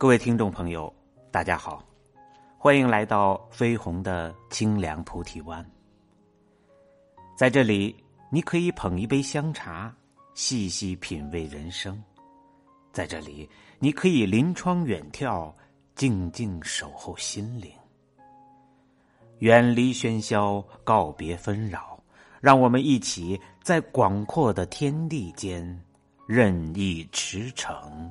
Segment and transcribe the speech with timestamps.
[0.00, 0.90] 各位听众朋友，
[1.30, 1.84] 大家好，
[2.56, 5.62] 欢迎来到飞鸿的清凉菩提湾。
[7.36, 7.94] 在这里，
[8.30, 9.94] 你可以捧一杯香茶，
[10.32, 11.94] 细细品味人生；
[12.94, 13.46] 在这里，
[13.78, 15.52] 你可以临窗远眺，
[15.94, 17.70] 静静守候心灵。
[19.40, 22.02] 远离喧嚣，告别纷扰，
[22.40, 25.78] 让我们一起在广阔的天地间
[26.26, 28.10] 任意驰骋，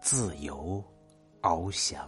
[0.00, 0.82] 自由
[1.42, 2.00] 翱翔。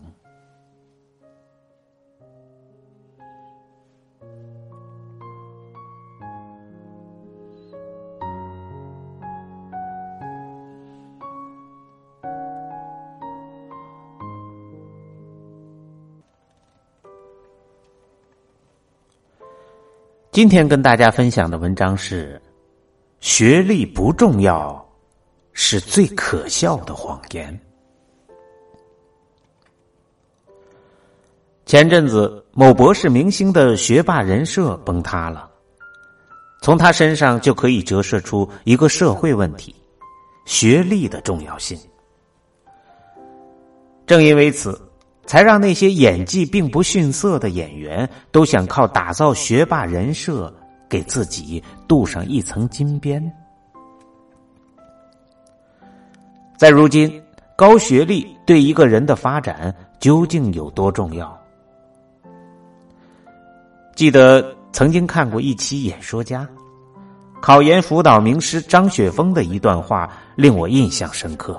[20.30, 22.42] 今天跟大家分享的文章是：
[23.20, 24.84] 学历不重要，
[25.52, 27.56] 是最可笑的谎言。
[31.66, 35.48] 前阵子，某博士明星的学霸人设崩塌了，
[36.62, 39.74] 从他身上就可以折射出一个社会问题：
[40.44, 41.78] 学历的重要性。
[44.06, 44.80] 正因为此。
[45.26, 50.54] 才让那些演技并不逊色的演员都想靠打造学霸人设
[50.86, 53.32] 给自己镀上一层金边。
[56.58, 57.22] 在如今，
[57.56, 61.34] 高学历对一个人的发展究竟有多重要？
[63.94, 66.42] 记得曾经看过一期《演说家》，
[67.40, 71.58] 考研辅导名师张雪峰的一段话令我印象深刻。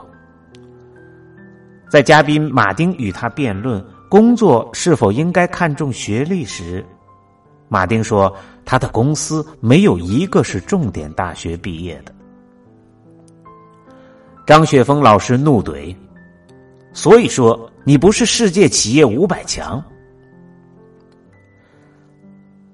[1.89, 6.86] 在嘉宾马丁与他辩论工作是否应该看重学历时，
[7.69, 12.14] 马丁说他的公司没有一个是重点大学毕业的。
[14.45, 15.95] 张雪峰老师怒怼
[16.92, 19.82] ：“所以说你不是世界企业五百强。”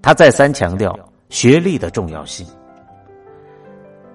[0.02, 0.98] 他再三强调
[1.30, 2.46] 学历的重要性。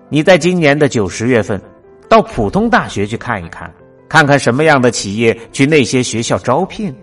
[0.08, 1.60] 你在今年的九十月份
[2.08, 3.72] 到普通大学去看一看。
[4.08, 6.94] 看看什么样的企业去那些学校招聘，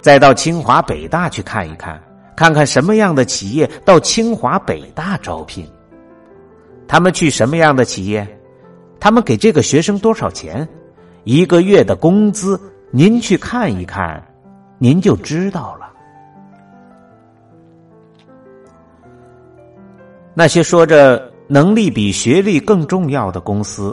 [0.00, 2.02] 再到清华北大去看一看，
[2.34, 5.64] 看看什么样的企业到清华北大招聘。
[6.88, 8.26] 他们去什么样的企业？
[8.98, 10.68] 他们给这个学生多少钱？
[11.22, 12.60] 一个月的工资？
[12.90, 14.20] 您去看一看，
[14.78, 15.87] 您就知道了。
[20.38, 23.92] 那些说着能力比学历更重要的公司。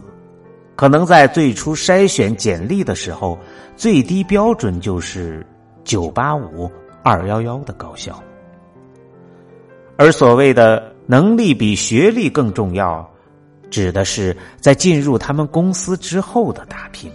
[0.75, 3.35] 可能在最初筛选简历的时候，
[3.75, 5.44] 最低标准就是
[5.83, 6.72] 九八五、
[7.03, 8.23] 二幺幺的高校，
[9.97, 13.09] 而所谓的能力比学历更重要，
[13.72, 17.12] 指的是在进入他们公司之后的打拼。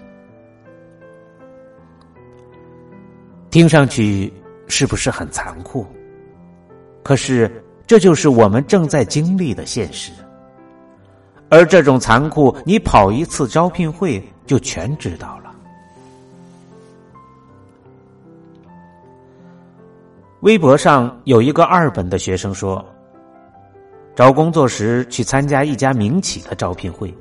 [3.49, 4.33] 听上去
[4.67, 5.87] 是不是很残酷？
[7.05, 7.60] 可是
[7.91, 10.13] 这就是我们正在经历的现实。
[11.49, 15.53] 而这种残酷，你跑一次招聘会就全知道了。
[20.43, 22.87] 微博上有一个二本的学生说，
[24.15, 27.13] 找工作时去参加一家民企的招聘会，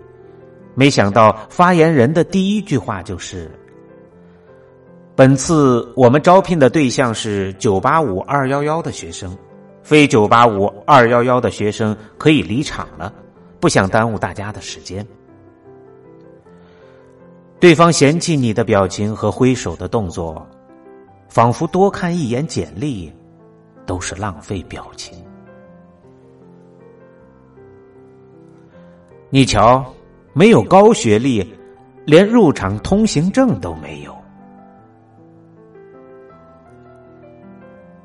[0.76, 3.50] 没想到发言人的第一句话就是
[5.18, 9.36] ：“本次我们招聘的对象是九八五二幺幺的学生，
[9.90, 13.12] 非九八五二幺幺的学生可以离场了。”
[13.60, 15.04] 不想耽误大家的时间，
[17.60, 20.48] 对方嫌弃你的表情和挥手的动作，
[21.28, 23.12] 仿佛多看一眼简历
[23.88, 25.18] 都是浪费表情。
[29.32, 29.84] 你瞧，
[30.34, 31.46] 没有高学历，
[32.06, 34.16] 连入场通行证都没有。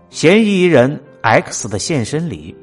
[0.09, 2.55] 嫌疑人 X 的现身礼。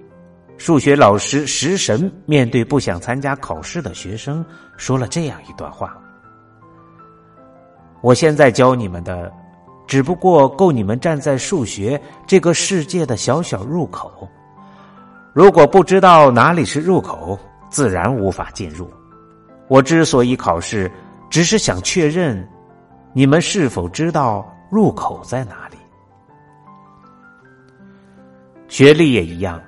[0.55, 4.45] 数学老师食神面对不想参加考试的学生，
[4.77, 5.97] 说了这样一段话
[8.01, 9.33] ：“我现在教你们的，
[9.87, 14.29] 只不过够你们站在数学这个世界的小小入口。
[15.33, 18.87] 如果不知道哪里是入口，自然无法进入。
[19.67, 20.91] 我之所以考试，
[21.31, 22.47] 只是想确认
[23.11, 25.77] 你们是否知道入口在哪里。
[28.71, 29.61] 学历也一样。”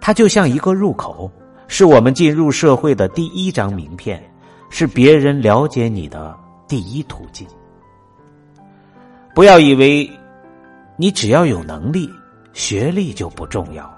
[0.00, 1.30] 它就像一个入口，
[1.66, 4.22] 是我们进入社会的第一张名片，
[4.70, 7.46] 是别人了解你的第一途径。
[9.34, 10.08] 不要以为
[10.96, 12.08] 你只要有能力，
[12.52, 13.90] 学历就不重要。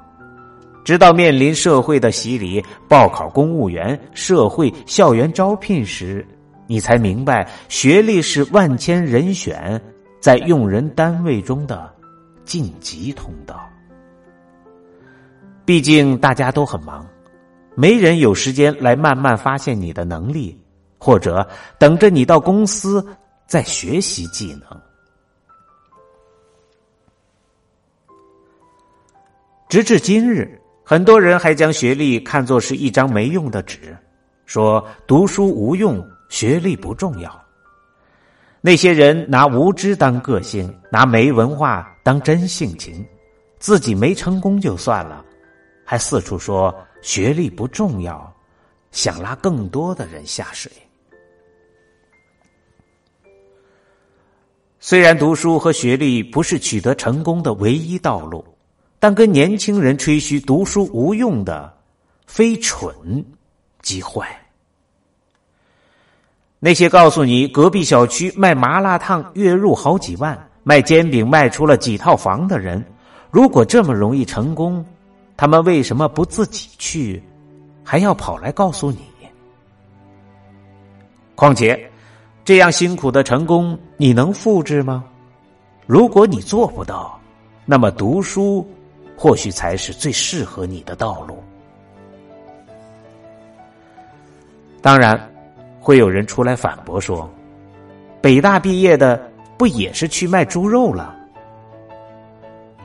[0.85, 6.25] 直到面临社会的洗礼，报考公务员、社会、校园招聘时，
[6.69, 9.83] 你才明白学历是万千人选
[10.21, 11.93] 在用人单位中的
[12.45, 13.69] 晋级通道。
[15.67, 17.05] 毕竟大家都很忙，
[17.75, 20.57] 没人有时间来慢慢发现你的能力，
[20.97, 21.47] 或者
[21.77, 23.05] 等着你到公司
[23.49, 24.81] 再学习技能。
[29.69, 33.97] 直至今日，很多人还将学历看作是一张没用的纸，
[34.45, 37.45] 说读书无用，学历不重要。
[38.61, 43.05] 那些人拿无知当个性，拿没文化当真性情，
[43.59, 45.25] 自己没成功就算了，
[45.87, 48.31] 还四处说学历不重要，
[48.93, 50.71] 想拉更多的人下水。
[54.79, 58.45] 虽然读书和学历不是取得成功的唯一道路。
[58.99, 61.73] 但跟年轻人吹嘘读书无用的，
[62.27, 63.23] 非蠢
[63.83, 64.27] 即坏。
[66.59, 72.83] 那些告诉你隔壁小区卖麻辣烫月入好几万，卖煎饼卖出了几套房的人，
[73.31, 74.85] 如果这么容易成功，
[75.37, 77.23] 他们为什么不自己去，
[77.85, 78.99] 还要跑来告诉你？
[81.35, 81.91] 况且，
[82.45, 85.05] 这样辛苦的成功，你能复制吗？
[85.87, 87.21] 如果你做不到，
[87.65, 88.67] 那么读书。
[89.19, 91.43] 或许才是最适合你的道路。
[94.83, 95.19] 当然，
[95.81, 97.27] 会有人出来反驳说
[98.21, 99.19] ：“北大毕业的
[99.57, 101.17] 不也是去卖猪肉了？”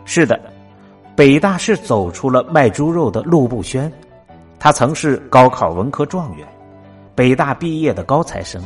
[0.06, 0.40] 是的，
[1.22, 3.94] 北大是走出了卖猪肉的陆步轩，
[4.58, 6.48] 他曾是高考文科状元，
[7.14, 8.60] 北大毕业的高材生，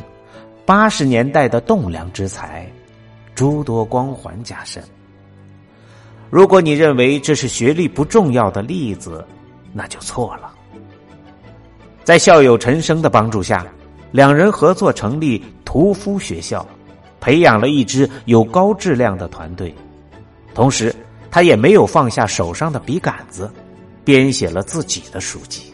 [0.64, 2.66] 八十年代的栋梁之才，
[3.34, 4.82] 诸多光环加身。
[6.30, 9.22] 如果你认为这是学历不重要的例子，
[9.74, 10.50] 那就错了。
[12.04, 13.66] 在校友陈生的帮助下，
[14.12, 16.66] 两人合作成立屠夫学校，
[17.20, 19.74] 培养了一支有高质量的团队。
[20.54, 20.96] 同时，
[21.30, 23.50] 他也没有放下手上的笔杆子，
[24.04, 25.72] 编写了自己的书籍。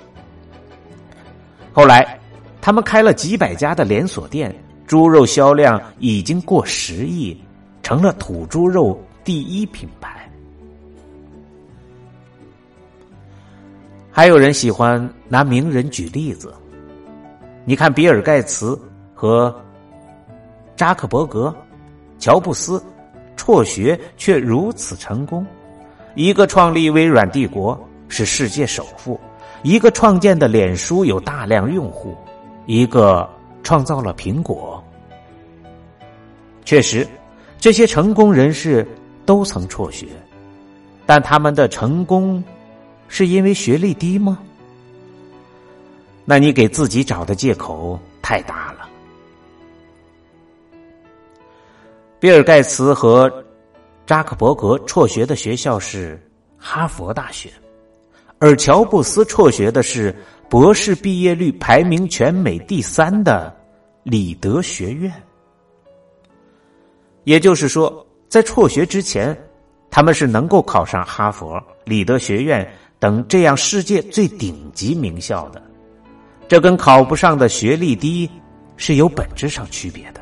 [1.73, 2.19] 后来，
[2.61, 4.55] 他们开了几百家的连锁店，
[4.87, 7.41] 猪肉销量已经过十亿，
[7.83, 10.31] 成了土猪肉第一品牌。
[14.11, 16.53] 还有人喜欢拿名人举例子，
[17.65, 18.79] 你看比尔盖茨
[19.15, 19.55] 和
[20.77, 21.55] 扎克伯格、
[22.19, 22.83] 乔布斯，
[23.43, 25.45] 辍学却如此成功。
[26.15, 27.77] 一个创立微软帝国
[28.09, 29.19] 是世界首富，
[29.63, 32.17] 一个创建的脸书有大量用户，
[32.67, 33.29] 一个
[33.65, 34.83] 创造了苹果。
[36.65, 37.07] 确实，
[37.59, 38.87] 这些成功人士
[39.27, 40.07] 都曾辍学，
[41.05, 42.43] 但他们的成功。
[43.09, 44.39] 是因为学历低吗？
[46.25, 48.82] 那你给自己找的借口太大了。
[52.23, 53.29] 比尔盖茨和
[54.07, 56.25] 扎克伯格辍学的学校是
[56.57, 57.51] 哈佛大学，
[58.39, 60.15] 而乔布斯辍学的是
[60.49, 63.53] 博士毕业率排名全美第三的
[64.05, 65.13] 里德学院。
[67.25, 69.37] 也就是说，在辍学之前，
[69.91, 72.73] 他们是能够考上哈佛、里德学院。
[73.01, 75.61] 等这样世界最顶级名校的，
[76.47, 78.31] 这跟考不上的学历低
[78.77, 80.22] 是有本质上区别的。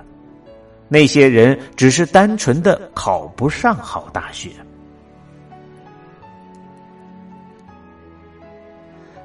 [0.90, 4.50] 那些人只是单纯的考不上好大学。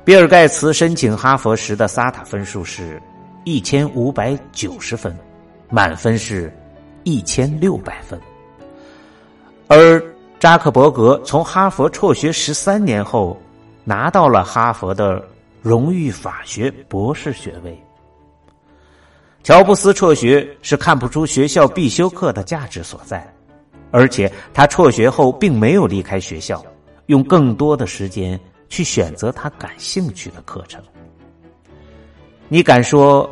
[0.05, 3.01] 比尔盖茨申请哈佛时的 SAT 分数是
[3.43, 5.13] 一千五百九十分，
[5.69, 6.55] 满分是
[7.03, 8.17] 一千六百分，
[9.67, 10.01] 而
[10.39, 13.37] 扎克伯格从哈佛辍学十三年后。
[13.87, 15.23] 拿到了哈佛的
[15.61, 17.84] 荣誉法学博士学位。
[19.45, 23.31] 乔布斯辍学是看不出学校必修课的价值所在，
[23.91, 26.65] 而且他辍学后并没有离开学校，
[27.05, 30.81] 用更多的时间去选择他感兴趣的课程。
[32.47, 33.29] 你敢说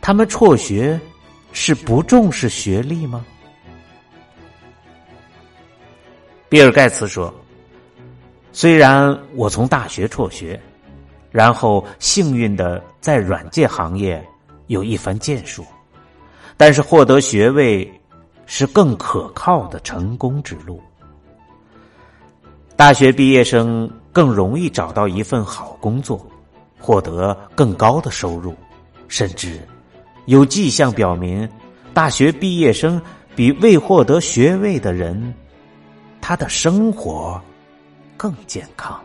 [0.00, 1.00] 他们辍学
[1.52, 3.24] 是不重视学历吗？
[6.48, 7.32] 比尔盖茨说。
[8.50, 10.60] 虽然我从大学辍学，
[11.30, 14.22] 然后幸运的在软件行业
[14.72, 15.64] 有一番建树，
[16.56, 17.88] 但是获得学位
[18.46, 20.80] 是更可靠的成功之路。
[22.74, 26.26] 大学毕业生更容易找到一份好工作，
[26.78, 28.54] 获得更高的收入，
[29.08, 29.60] 甚至
[30.24, 31.46] 有迹象表明，
[31.92, 33.00] 大学毕业生
[33.36, 35.34] 比未获得学位的人，
[36.20, 37.40] 他的生活。
[38.16, 38.98] 更健康。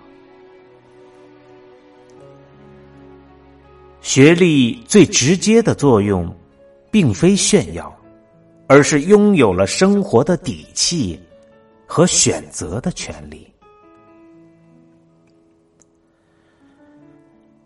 [4.08, 6.34] 学历最直接的作用，
[6.90, 7.94] 并非炫耀，
[8.66, 11.20] 而是拥有了生活的底气
[11.86, 13.46] 和选择的权利。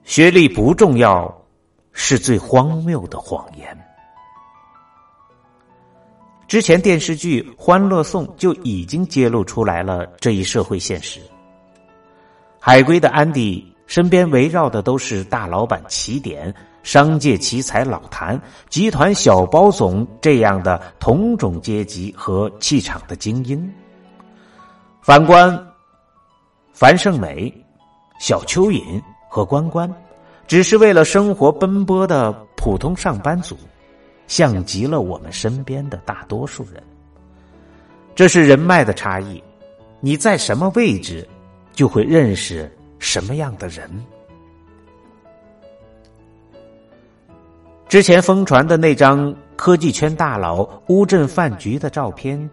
[0.04, 1.32] 学历不重要，
[1.92, 3.78] 是最荒谬的谎言。
[6.48, 11.22] 之前电视剧《欢乐颂》就已经揭露出来了这一社会现实。
[12.60, 23.70] 海归的安迪身边围绕的都是大老板起点、商界奇才老谭、集团小包总这样的同种阶级和气场的精英。
[25.02, 25.62] 反观
[26.72, 27.54] 樊胜美、
[28.18, 29.02] 小蚯蚓。
[29.34, 29.90] 和关关，
[30.46, 33.58] 只是为了生活奔波的普通上班族，
[34.28, 36.84] 像极了我们身边的大多数人。
[38.14, 39.42] 这是人脉的差异，
[40.02, 41.26] 你在什么位置，
[41.72, 42.70] 就会认识
[43.02, 43.90] 什么样的人。
[47.90, 52.50] 之前疯传的那张科技圈大佬乌镇饭局的照片，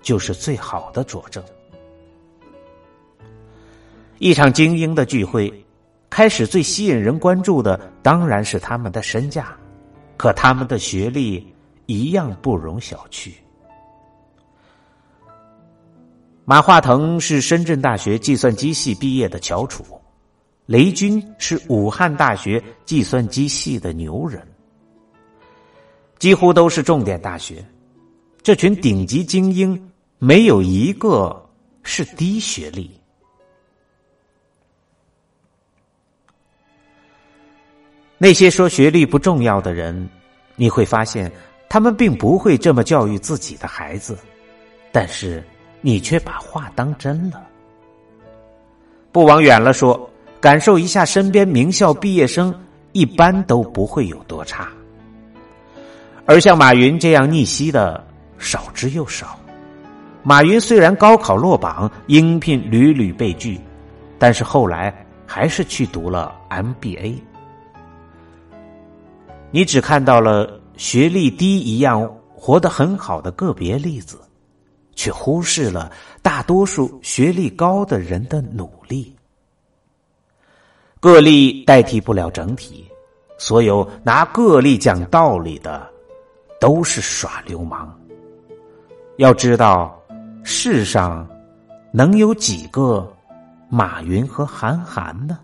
[0.00, 1.40] 就是最好的佐证。
[4.18, 5.52] 一场精英的聚会。
[6.10, 9.56] 开始最吸引人关注的当然是他们的身价，
[10.18, 11.50] 可他们的学历
[11.86, 13.32] 一样不容小觑。
[16.44, 19.84] 马化腾是深圳大学计算机系毕业的翘楚，
[20.66, 24.44] 雷军是武汉大学计算机系的牛人，
[26.18, 27.64] 几乎都是重点大学。
[28.42, 31.48] 这群顶级精英没有一个
[31.84, 32.90] 是低学历。
[38.18, 40.08] 那些说学历不重要的人，
[40.56, 41.30] 你会发现，
[41.68, 44.18] 他们并不会这么教育自己的孩子，
[44.90, 45.42] 但是
[45.82, 47.42] 你却把话当真了。
[49.12, 50.08] 不往远了说，
[50.40, 52.54] 感受一下身边名校毕业生，
[52.92, 54.68] 一般都不会有多差。
[56.24, 58.02] 而像马云这样逆袭的
[58.38, 59.38] 少之又少。
[60.22, 63.60] 马云虽然高考落榜，应聘屡屡被拒，
[64.18, 64.94] 但是后来
[65.26, 67.16] 还是去读了 MBA。
[69.50, 74.18] 你只看到了学历低一样活得很好的个别例子，
[74.94, 75.90] 却忽视了
[76.22, 79.14] 大多数学历高的人的努力。
[81.00, 82.84] 个例代替不了整体，
[83.36, 85.84] 所有拿个例讲道理的
[86.60, 87.98] 都是耍流氓。
[89.16, 90.00] 要知道，
[90.44, 91.28] 世上
[91.92, 93.12] 能有几个
[93.68, 95.38] 马云和韩寒呢？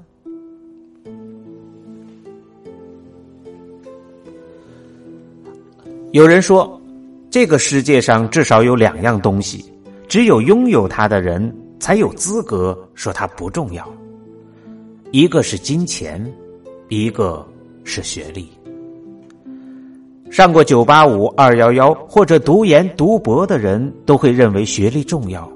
[6.12, 6.77] 有人说，
[7.40, 9.64] 这个世界上至少有两样东西，
[10.08, 13.88] 只有拥有它的人才有资格说它不重要。
[15.12, 16.20] 一个是金钱，
[16.88, 17.46] 一个
[17.84, 18.50] 是学历。
[20.32, 25.48] 上过九八五、二幺幺或者读研读博的人都会认为学历重要，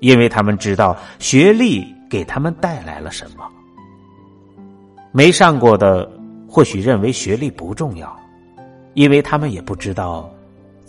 [0.00, 3.44] 因为他们知道学历给他们带来了什么。
[5.12, 6.10] 没上过的
[6.48, 8.12] 或许认为学历不重要。
[8.94, 10.28] 因为他们也不知道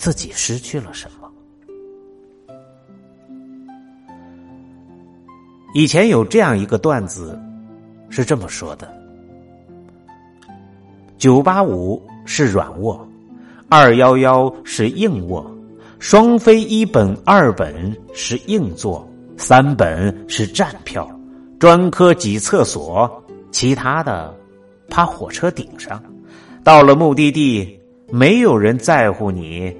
[0.01, 1.29] 自己失去了什么。
[5.75, 7.39] 以前有这样一个段子，
[8.09, 8.91] 是这么说的：
[11.19, 13.07] 九八五是软卧，
[13.69, 15.45] 二幺幺是硬卧，
[15.99, 21.07] 双非一本二本是硬座，三本是站票，
[21.59, 24.35] 专科挤厕所，其他的
[24.89, 26.03] 趴火车顶上，
[26.63, 27.77] 到了目的地。
[28.13, 29.73] 没有人在乎你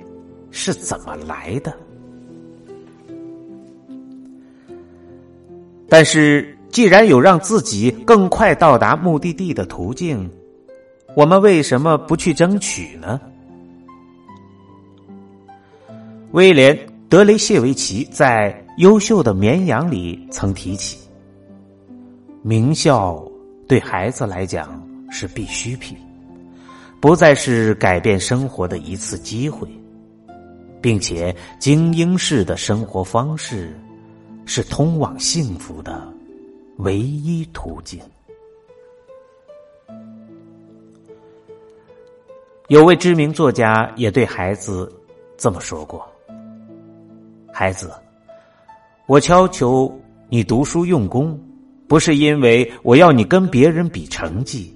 [0.52, 1.74] 是怎么来的，
[5.90, 10.30] 但是既然有让自己更快到达目的地的途径，
[11.16, 13.20] 我们为什么不去争取呢？
[16.32, 16.76] 威廉·
[17.10, 20.98] 德雷谢维奇在《优秀的绵羊》里曾提起，
[22.42, 23.22] 名校
[23.68, 25.98] 对孩子来讲是必需品。
[27.02, 29.68] 不再是改变生活的一次机会，
[30.82, 33.78] 并且精英式的生活方式
[34.46, 36.12] 是通往幸福的
[36.78, 38.00] 唯一途径。
[42.68, 44.92] 有位知名作家也对孩子
[45.38, 46.06] 这么说过
[47.54, 47.92] ：“孩子，
[49.08, 49.94] 我要求
[50.30, 51.40] 你读书用功，
[51.88, 54.76] 不是因为我要你跟别人比成绩。”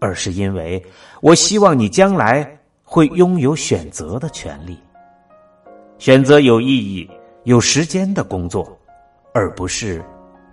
[0.00, 0.80] 而是因为
[1.20, 2.48] 我希望你将来
[2.84, 4.78] 会拥有选择的权利，
[5.98, 7.08] 选择有意义、
[7.44, 8.78] 有时间的工作，
[9.34, 10.02] 而不是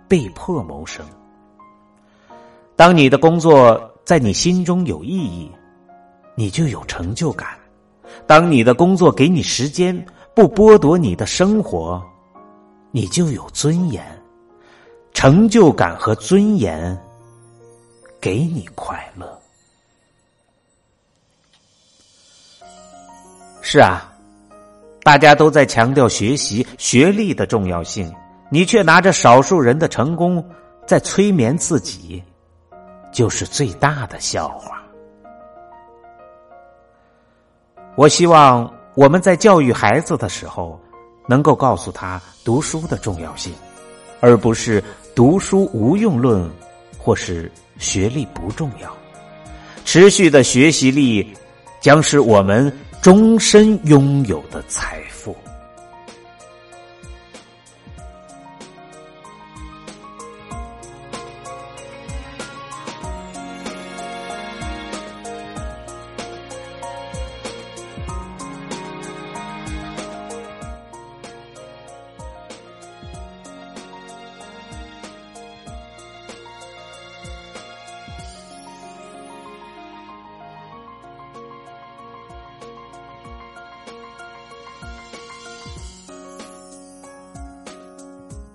[0.08, 1.06] 被迫谋生。
[2.74, 5.50] 当你的工作在你心中有意义，
[6.34, 7.58] 你就有成就感，
[8.26, 12.02] 当你的工作给你时间，不剥夺你的生活，
[12.90, 14.04] 你就有尊严、
[15.14, 16.98] 成就感和尊严，
[18.20, 19.40] 给你快乐。
[23.62, 24.12] 是啊，
[25.06, 28.12] 大家都在强调学习、学历的重要性，
[28.50, 30.44] 你却拿着少数人的成功
[30.84, 32.20] 在催眠自己，
[33.12, 34.82] 就是最大的笑话。
[37.94, 40.76] 我希望我们在教育孩子的时候，
[41.28, 43.54] 能够告诉他读书的重要性，
[44.18, 44.82] 而不是
[45.14, 46.50] 读书无用论，
[46.98, 47.48] 或是
[47.78, 48.92] 学历不重要。
[49.84, 51.32] 持续的学习力
[51.80, 55.32] 将是我们终身拥有的财富。